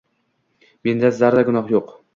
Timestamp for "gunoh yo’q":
1.53-1.99